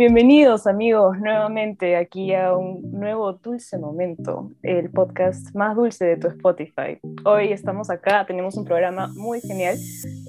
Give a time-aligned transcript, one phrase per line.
[0.00, 6.28] Bienvenidos amigos nuevamente aquí a un nuevo Dulce Momento, el podcast más dulce de tu
[6.28, 6.98] Spotify.
[7.26, 9.76] Hoy estamos acá, tenemos un programa muy genial,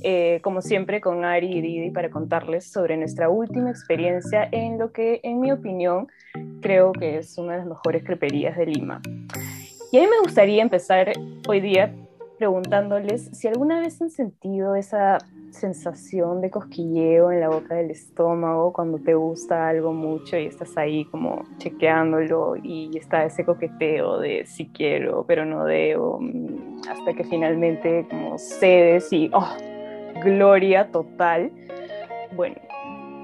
[0.03, 4.91] eh, como siempre con Ari y Didi para contarles sobre nuestra última experiencia en lo
[4.91, 6.09] que en mi opinión
[6.59, 9.01] creo que es una de las mejores creperías de Lima.
[9.93, 11.13] Y a mí me gustaría empezar
[11.47, 11.95] hoy día
[12.37, 15.19] preguntándoles si alguna vez han sentido esa
[15.51, 20.77] sensación de cosquilleo en la boca del estómago cuando te gusta algo mucho y estás
[20.77, 27.13] ahí como chequeándolo y está ese coqueteo de si quiero pero no debo mm, hasta
[27.13, 29.55] que finalmente como cedes y oh,
[30.23, 31.51] gloria total.
[32.33, 32.55] Bueno,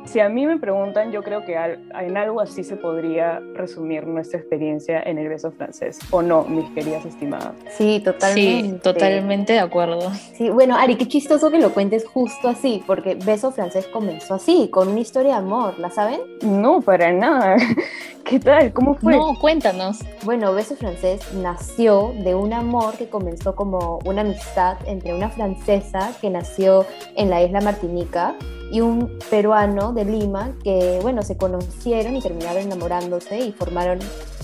[0.08, 4.40] si a mí me preguntan, yo creo que en algo así se podría resumir nuestra
[4.40, 7.54] experiencia en el beso francés, ¿o no, mis queridas estimadas?
[7.70, 8.70] Sí, totalmente.
[8.70, 10.12] Sí, totalmente de acuerdo.
[10.34, 14.70] Sí, bueno, Ari, qué chistoso que lo cuentes justo así, porque beso francés comenzó así,
[14.70, 16.22] con una historia de amor, ¿la saben?
[16.42, 17.58] No, para nada.
[18.24, 18.74] ¿Qué tal?
[18.74, 19.16] ¿Cómo fue?
[19.16, 20.00] No, cuéntanos.
[20.24, 26.12] Bueno, beso francés nació de un amor que comenzó como una amistad entre una francesa
[26.20, 26.86] que nació
[27.16, 28.36] en la isla Martinica
[28.72, 34.00] y un peruano de Lima que, bueno, se conocieron y terminaron enamorándose y formaron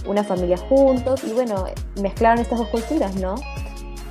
[0.08, 1.66] una familia juntos y, bueno,
[2.02, 3.36] mezclaron estas dos culturas, ¿no?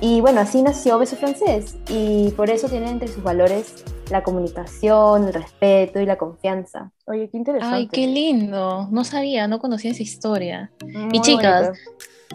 [0.01, 5.27] Y bueno, así nació Beso Francés y por eso tiene entre sus valores la comunicación,
[5.27, 6.91] el respeto y la confianza.
[7.05, 7.75] Oye, qué interesante.
[7.75, 8.87] Ay, qué lindo.
[8.91, 10.71] No sabía, no conocía esa historia.
[11.11, 11.77] y chicas,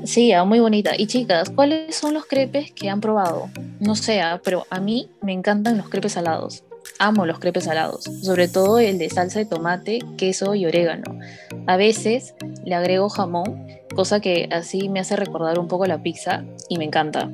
[0.03, 0.93] sí, ah, muy bonita.
[0.97, 3.51] Y chicas, ¿cuáles son los crepes que han probado?
[3.81, 6.65] No sé, ah, pero a mí me encantan los crepes salados
[6.99, 11.19] amo los crepes salados, sobre todo el de salsa de tomate, queso y orégano.
[11.67, 16.45] A veces le agrego jamón, cosa que así me hace recordar un poco la pizza
[16.69, 17.31] y me encanta.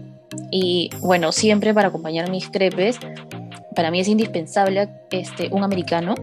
[0.51, 2.99] Y bueno, siempre para acompañar mis crepes,
[3.75, 6.15] para mí es indispensable este, un americano,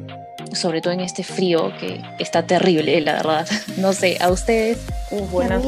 [0.54, 3.48] sobre todo en este frío que está terrible, la verdad.
[3.78, 4.80] No sé, a ustedes.
[5.12, 5.64] Uh, buenas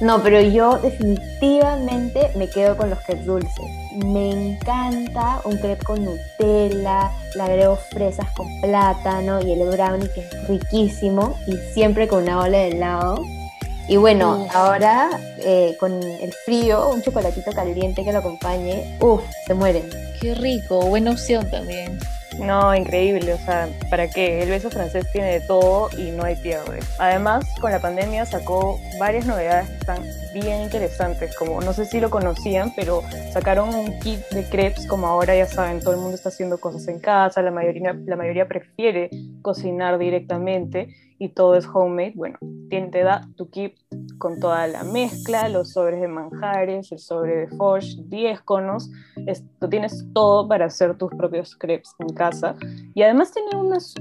[0.00, 3.64] no, pero yo definitivamente me quedo con los crepes dulces.
[4.04, 10.20] Me encanta un crepe con Nutella, le agrego fresas con plátano y el brownie que
[10.20, 13.22] es riquísimo y siempre con una ola de helado.
[13.86, 19.54] Y bueno, ahora eh, con el frío, un chocolatito caliente que lo acompañe, uff, se
[19.54, 19.88] mueren.
[20.20, 21.98] Qué rico, buena opción también.
[22.40, 24.42] No, increíble, o sea, ¿para qué?
[24.42, 26.80] El beso francés tiene de todo y no hay pierde.
[26.98, 30.02] Además, con la pandemia sacó varias novedades que están
[30.34, 33.02] bien interesantes, como no sé si lo conocían, pero
[33.32, 36.88] sacaron un kit de crepes, como ahora ya saben, todo el mundo está haciendo cosas
[36.88, 39.10] en casa, la mayoría, la mayoría prefiere
[39.42, 42.38] cocinar directamente y todo es homemade, bueno,
[42.90, 43.74] te da tu kit
[44.18, 48.90] con toda la mezcla, los sobres de manjares, el sobre de Foch, 10 conos,
[49.26, 52.54] esto, tienes todo para hacer tus propios crepes en casa
[52.94, 53.50] y además tiene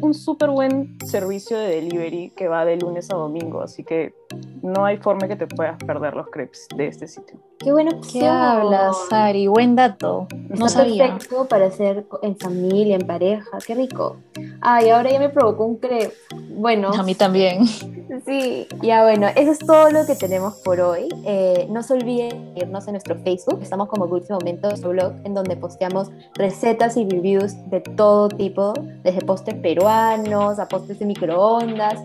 [0.02, 4.14] un súper buen servicio de delivery que va de lunes a domingo, así que
[4.62, 7.40] no hay forma que te puedas perder los crepes de este sitio.
[7.64, 8.24] Qué buena opción.
[8.24, 9.48] ¿Qué hablas, Sari?
[9.48, 10.28] Buen dato.
[10.50, 11.08] no sabía.
[11.08, 13.58] perfecto para hacer en familia, en pareja.
[13.66, 14.18] Qué rico.
[14.60, 16.14] Ay, ahora ya me provocó un crepe.
[16.50, 16.90] Bueno.
[16.90, 17.66] A mí también.
[18.28, 21.10] Sí, ya bueno, eso es todo lo que tenemos por hoy.
[21.26, 23.60] Eh, no se olviden irnos en nuestro Facebook.
[23.64, 28.74] Estamos como Dulce Momento, nuestro blog, en donde posteamos recetas y reviews de todo tipo,
[29.02, 32.04] desde postres peruanos a postres de microondas.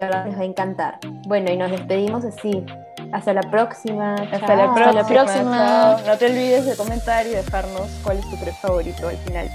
[0.00, 0.98] La verdad les va a encantar.
[1.26, 2.64] Bueno, y nos despedimos así.
[3.12, 4.14] Hasta la próxima.
[4.14, 4.72] Hasta la
[5.06, 5.98] próxima.
[6.06, 9.50] No te olvides de comentar y dejarnos cuál es tu crepe favorito al final.